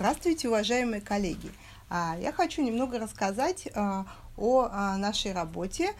[0.00, 1.52] Здравствуйте, уважаемые коллеги!
[1.90, 4.06] А, я хочу немного рассказать а,
[4.38, 5.92] о а, нашей работе,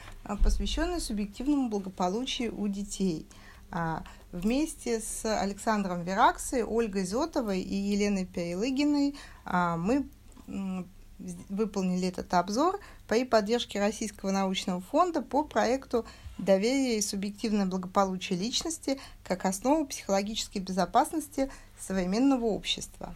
[0.43, 3.27] посвященной субъективному благополучию у детей.
[4.33, 10.09] Вместе с Александром Вераксой, Ольгой Зотовой и Еленой Перелыгиной мы
[11.51, 16.07] выполнили этот обзор при поддержке Российского научного фонда по проекту
[16.39, 23.15] «Доверие и субъективное благополучие личности как основа психологической безопасности современного общества».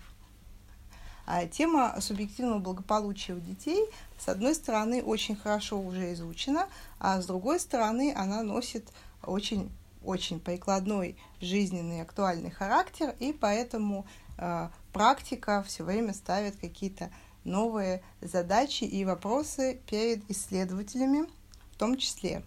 [1.26, 3.88] А тема субъективного благополучия у детей,
[4.18, 8.92] с одной стороны, очень хорошо уже изучена, а с другой стороны, она носит
[9.22, 9.70] очень
[10.04, 14.04] очень прикладной, жизненный, актуальный характер, и поэтому
[14.36, 17.10] э, практика все время ставит какие-то
[17.44, 21.26] новые задачи и вопросы перед исследователями,
[21.72, 22.42] в том числе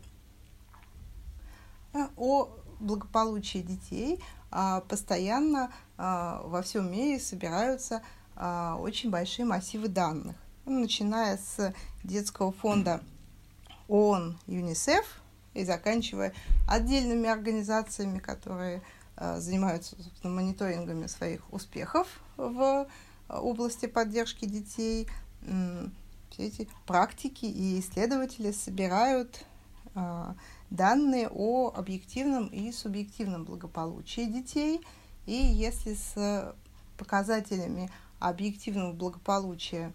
[1.93, 2.49] э, о
[2.79, 4.23] благополучии детей.
[4.51, 8.01] Э, постоянно во всем мире собираются а,
[8.79, 10.35] очень большие массивы данных,
[10.65, 13.01] ну, начиная с детского фонда
[13.87, 15.05] ООН, ЮНИСЕФ
[15.53, 16.33] и заканчивая
[16.67, 18.81] отдельными организациями, которые
[19.15, 22.07] а, занимаются собственно, мониторингами своих успехов
[22.37, 22.87] в
[23.29, 25.07] области поддержки детей.
[26.29, 29.45] Все эти практики и исследователи собирают
[29.95, 30.35] а,
[30.69, 34.85] данные о объективном и субъективном благополучии детей.
[35.25, 36.55] И если с
[36.97, 39.93] показателями объективного благополучия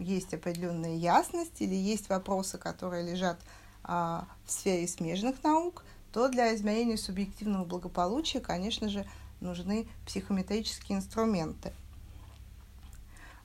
[0.00, 3.40] есть определенная ясность или есть вопросы, которые лежат
[3.82, 9.04] а, в сфере смежных наук, то для измерения субъективного благополучия, конечно же,
[9.40, 11.72] нужны психометрические инструменты.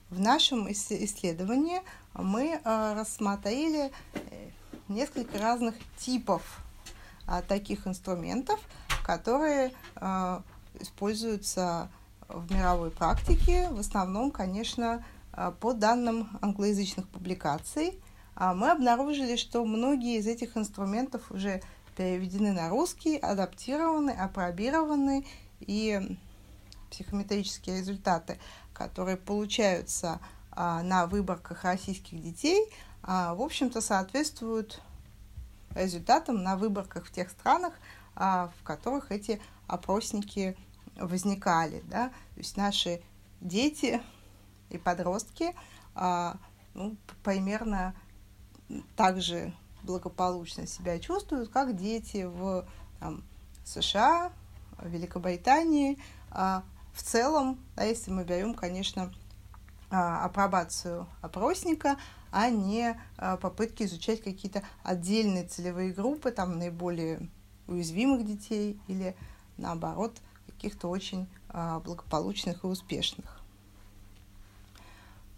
[0.08, 1.82] В нашем исследовании
[2.14, 4.50] мы а, рассмотрели э,
[4.88, 6.60] несколько разных типов
[7.26, 8.60] а, таких инструментов,
[9.04, 9.72] которые
[10.78, 11.90] используются
[12.32, 18.00] в мировой практике, в основном, конечно, а, по данным англоязычных публикаций,
[18.34, 21.62] а мы обнаружили, что многие из этих инструментов уже
[21.96, 25.26] переведены на русский, адаптированы, апробированы,
[25.60, 26.16] и
[26.90, 28.38] психометрические результаты,
[28.72, 30.20] которые получаются
[30.52, 32.66] а, на выборках российских детей,
[33.02, 34.80] в общем-то, соответствуют
[35.74, 37.72] результатам на выборках в тех странах,
[38.14, 40.56] в которых эти опросники
[41.00, 43.02] возникали, да, то есть наши
[43.40, 44.00] дети
[44.68, 45.54] и подростки
[45.94, 46.36] а,
[46.74, 47.94] ну, примерно
[48.96, 49.52] так же
[49.82, 52.66] благополучно себя чувствуют, как дети в
[53.00, 53.24] там,
[53.64, 54.32] США,
[54.82, 55.98] Великобритании.
[56.30, 56.62] А,
[56.92, 59.12] в целом, да, если мы берем, конечно,
[59.90, 61.96] а, апробацию опросника,
[62.32, 62.96] а не
[63.42, 67.28] попытки изучать какие-то отдельные целевые группы, там наиболее
[67.66, 69.16] уязвимых детей или
[69.56, 70.16] наоборот
[70.60, 73.40] каких-то очень а, благополучных и успешных.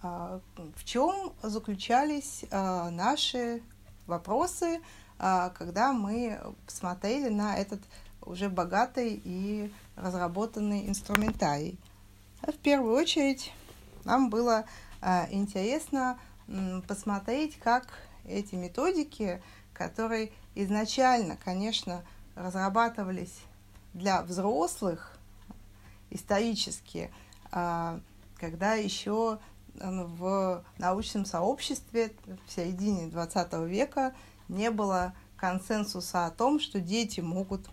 [0.03, 0.41] А,
[0.75, 3.63] в чем заключались а, наши
[4.07, 4.81] вопросы,
[5.19, 7.81] когда мы смотрели на этот
[8.23, 11.79] уже богатый и разработанный инструментарий?
[12.43, 13.53] В первую очередь
[14.05, 14.65] нам было
[15.31, 16.19] интересно
[16.89, 17.87] посмотреть, как
[18.25, 19.41] эти методики,
[19.73, 22.03] которые изначально, конечно,
[22.35, 23.39] разрабатывались
[23.95, 25.12] для взрослых
[26.15, 27.11] исторически,
[27.51, 28.01] а,
[28.37, 29.39] когда еще
[29.75, 32.13] в научном сообществе
[32.47, 34.15] в середине 20 века
[34.49, 37.69] не было консенсуса о том, что дети могут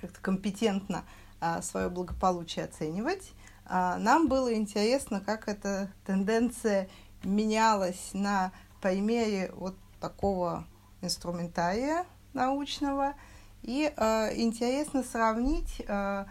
[0.00, 1.04] как-то компетентно
[1.40, 3.32] а, свое благополучие оценивать.
[3.64, 6.88] А, нам было интересно, как эта тенденция
[7.22, 10.66] менялась на примере вот такого
[11.02, 13.14] инструментария научного–
[13.66, 16.24] и э, интересно сравнить, э,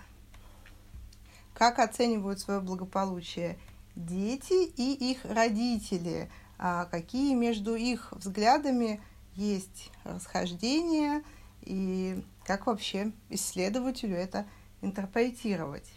[1.55, 3.57] как оценивают свое благополучие
[3.95, 6.29] дети и их родители,
[6.59, 9.01] э, какие между их взглядами
[9.33, 11.23] есть расхождения
[11.61, 14.45] и как вообще исследователю это
[14.81, 15.89] интерпретировать.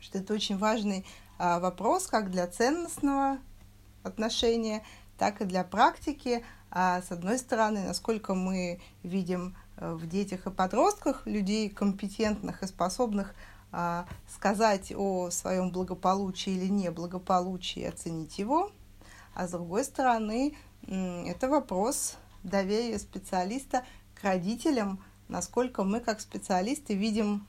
[0.00, 1.06] Что это очень важный
[1.38, 3.38] э, вопрос как для ценностного
[4.02, 4.84] отношения,
[5.18, 6.44] так и для практики.
[6.70, 12.66] А с одной стороны, насколько мы видим Э, в детях и подростках, людей компетентных и
[12.66, 13.34] способных а,
[14.32, 18.70] сказать о своем благополучии или неблагополучии, оценить его.
[19.34, 20.56] А с другой стороны,
[20.86, 23.84] это вопрос доверия специалиста
[24.14, 27.46] к родителям, насколько мы как специалисты видим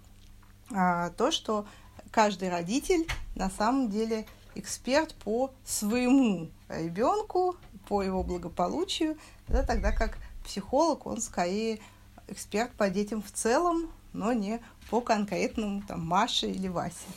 [0.71, 1.67] а, то, что
[2.11, 4.25] каждый родитель на самом деле
[4.55, 7.55] эксперт по своему ребенку,
[7.87, 9.17] по его благополучию,
[9.47, 11.79] да, тогда как психолог, он скорее
[12.27, 14.59] эксперт по детям в целом, но не
[14.89, 17.07] по конкретному там Маше или Васе.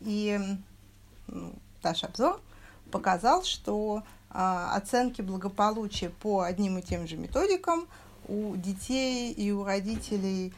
[0.00, 0.38] И
[1.82, 2.40] наш обзор
[2.90, 7.86] показал, что оценки благополучия по одним и тем же методикам
[8.28, 10.52] у детей и у родителей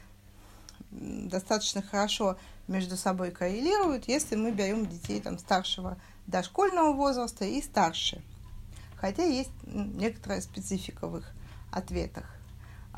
[0.91, 2.37] достаточно хорошо
[2.67, 5.97] между собой коррелируют, если мы берем детей там, старшего
[6.27, 8.23] дошкольного возраста и старше.
[8.97, 11.31] Хотя есть некоторая специфика в их
[11.71, 12.35] ответах.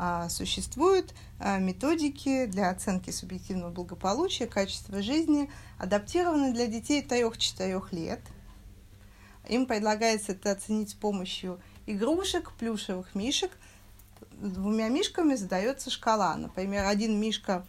[0.02, 8.20] А, существуют а, методики для оценки субъективного благополучия, качества жизни, адаптированные для детей 3-4 лет.
[9.46, 13.50] Им предлагается это оценить с помощью игрушек, плюшевых мишек.
[14.40, 16.34] Двумя мишками задается шкала.
[16.34, 17.66] Например, один мишка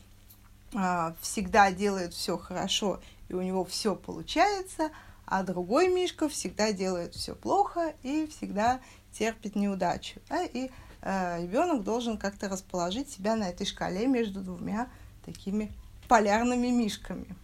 [0.74, 4.92] а, всегда делает все хорошо и у него все получается,
[5.26, 8.80] а другой мишка всегда делает все плохо и всегда
[9.12, 10.22] терпит неудачу.
[10.30, 10.46] Да?
[10.46, 10.70] И
[11.02, 14.88] ребенок должен как-то расположить себя на этой шкале между двумя
[15.26, 15.72] такими
[16.08, 17.36] полярными мишками.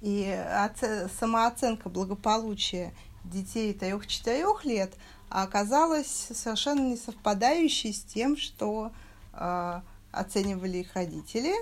[0.00, 2.92] И оце- самооценка благополучия
[3.24, 4.92] детей 3-4 лет
[5.28, 8.92] оказалась совершенно не совпадающей с тем, что
[9.32, 9.80] э,
[10.12, 11.54] оценивали их родители,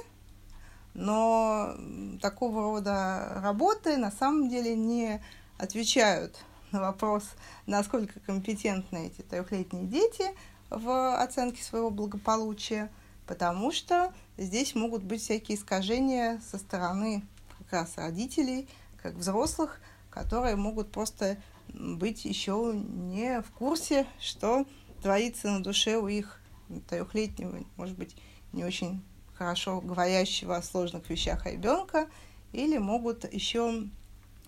[0.94, 1.74] но
[2.22, 5.20] такого рода работы на самом деле не
[5.58, 6.38] отвечают
[6.76, 7.24] на вопрос,
[7.66, 10.24] насколько компетентны эти трехлетние дети
[10.70, 12.90] в оценке своего благополучия,
[13.26, 17.24] потому что здесь могут быть всякие искажения со стороны
[17.58, 18.68] как раз родителей,
[19.02, 19.80] как взрослых,
[20.10, 21.38] которые могут просто
[21.68, 24.66] быть еще не в курсе, что
[25.02, 26.40] творится на душе у их
[26.88, 28.16] трехлетнего, может быть,
[28.52, 29.02] не очень
[29.34, 32.08] хорошо говорящего о сложных вещах ребенка,
[32.52, 33.88] или могут еще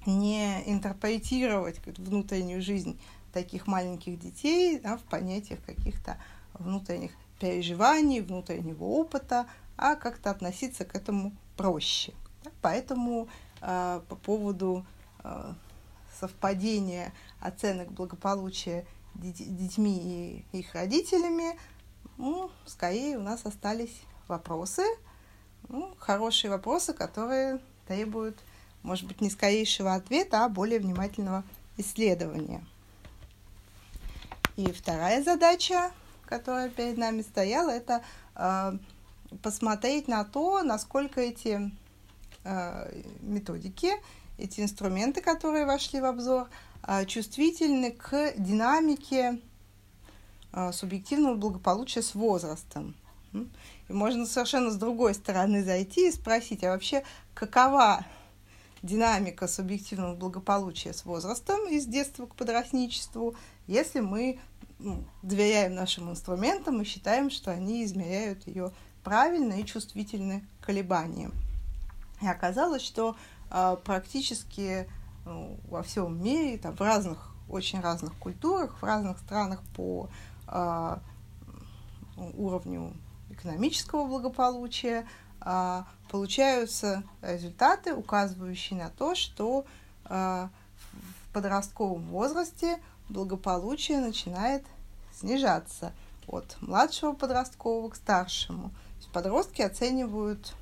[0.07, 3.01] не интерпретировать внутреннюю жизнь
[3.33, 6.19] таких маленьких детей да, в понятиях каких-то
[6.55, 9.47] внутренних переживаний, внутреннего опыта,
[9.77, 12.13] а как-то относиться к этому проще.
[12.45, 13.29] Да, поэтому
[13.61, 14.85] э, по поводу
[15.23, 15.53] э,
[16.19, 21.57] совпадения оценок благополучия детьми и их родителями
[22.19, 24.83] ну, скорее у нас остались вопросы,
[25.69, 28.37] ну, хорошие вопросы, которые требуют,
[28.83, 31.45] может быть, не скорейшего ответа, а более внимательного
[31.77, 32.65] исследования.
[34.57, 35.91] И вторая задача,
[36.27, 38.03] которая перед нами стояла, это
[38.35, 38.73] э,
[39.43, 41.71] посмотреть на то, насколько эти
[42.45, 43.93] э, методики,
[44.37, 46.49] эти инструменты, которые вошли в обзор,
[46.87, 49.41] э, чувствительны к динамике
[50.51, 52.95] а, субъективного благополучия с возрастом.
[53.33, 57.05] И можно совершенно с другой стороны зайти и спросить, а вообще
[57.35, 58.05] какова
[58.83, 63.35] динамика субъективного благополучия с возрастом из детства к подростничеству,
[63.67, 64.39] если мы
[64.79, 68.73] ну, доверяем нашим инструментам и считаем, что они измеряют ее
[69.03, 71.33] правильно и чувствительны колебаниям.
[72.21, 73.17] И оказалось, что
[73.51, 74.89] э, практически
[75.29, 80.09] ну, во всем мире, там, в разных, очень разных культурах, в разных странах по
[80.47, 81.01] а,
[82.17, 82.95] уровню
[83.31, 85.07] экономического благополучия, а,
[86.11, 89.65] получаются результаты, указывающие на то, что
[90.05, 90.51] а,
[90.93, 94.65] в подростковом возрасте благополучие начинает
[95.13, 95.93] снижаться
[96.27, 98.71] от младшего подросткового к старшему.
[99.13, 100.55] подростки оценивают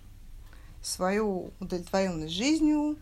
[0.82, 2.96] свою удовлетворенность жизнью,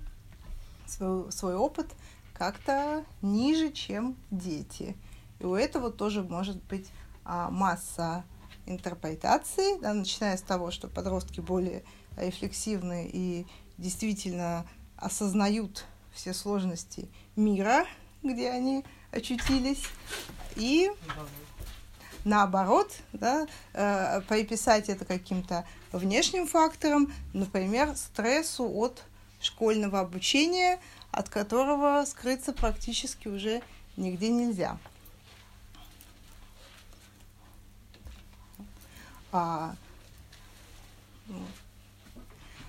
[0.87, 1.87] свой, свой опыт
[2.33, 4.97] как-то ниже, чем дети.
[5.39, 6.89] И у этого тоже может быть
[7.25, 8.25] а, масса
[8.67, 11.83] интерпретаций, да, начиная с того, что подростки более
[12.17, 13.47] рефлексивны и
[13.79, 14.67] действительно
[14.97, 17.87] осознают все сложности мира,
[18.23, 19.83] где они очутились,
[20.57, 20.91] и
[22.25, 29.03] наоборот, да, э, приписать это каким-то внешним факторам, например, стрессу от
[29.41, 30.81] школьного обучения,
[31.11, 33.63] от которого скрыться практически уже
[33.97, 34.79] нигде нельзя.
[39.37, 39.75] А,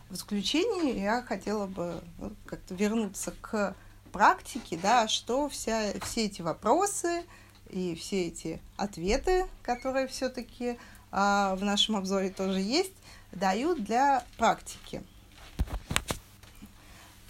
[0.10, 2.01] в заключение я хотела бы
[2.48, 3.75] как-то вернуться к
[4.12, 7.24] практике, да, что вся, все эти вопросы
[7.69, 10.79] и все эти ответы, которые все-таки
[11.12, 12.93] а, в нашем обзоре тоже есть,
[13.31, 15.03] дают для практики.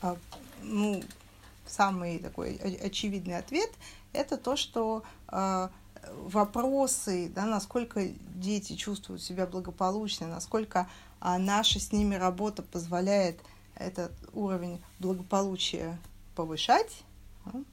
[0.02, 0.16] А,
[0.62, 1.04] ну,
[1.68, 3.70] самый такой очевидный ответ–
[4.14, 5.72] это то, что а,
[6.14, 10.88] вопросы, да, насколько дети чувствуют себя благополучно, насколько
[11.20, 13.40] а, наша с ними работа позволяет
[13.76, 15.98] этот уровень благополучия
[16.36, 17.04] повышать,
[17.46, 17.64] да,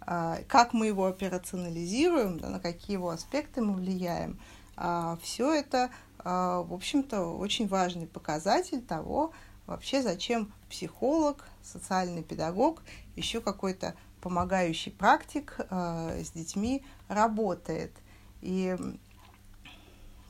[0.00, 4.38] а, как мы его операционализируем, да, на какие его аспекты мы влияем.
[4.76, 9.32] А, все это, а, в общем-то, очень важный показатель того,
[9.66, 12.82] вообще зачем психолог, социальный педагог,
[13.16, 17.92] еще какой-то помогающий практик э, с детьми работает.
[18.40, 18.76] И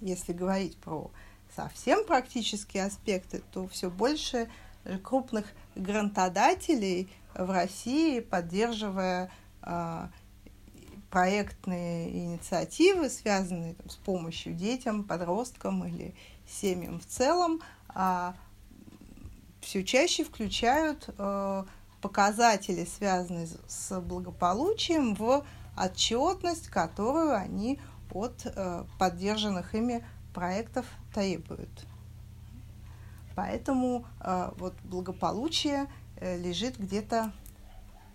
[0.00, 1.10] если говорить про
[1.54, 4.50] совсем практические аспекты, то все больше
[5.04, 5.46] крупных
[5.76, 9.30] грантодателей в России, поддерживая
[9.62, 10.08] э,
[11.10, 16.14] проектные инициативы, связанные там, с помощью детям, подросткам или
[16.46, 17.60] семьям в целом,
[17.94, 18.32] э,
[19.60, 21.64] все чаще включают э,
[22.02, 25.44] показатели, связанные с благополучием, в
[25.76, 27.80] отчетность, которую они
[28.12, 30.04] от э, поддержанных ими
[30.34, 31.86] проектов требуют.
[33.34, 37.32] Поэтому э, вот благополучие э, лежит где-то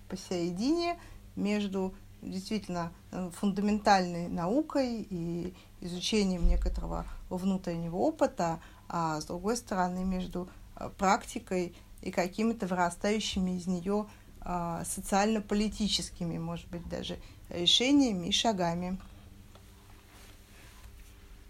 [0.08, 1.00] посередине
[1.36, 2.92] между действительно
[3.40, 10.50] фундаментальной наукой и изучением некоторого внутреннего опыта, а с другой стороны между
[10.98, 14.08] практикой и какими-то вырастающими из нее
[14.42, 17.18] э, социально-политическими, может быть, даже
[17.50, 18.98] решениями и шагами.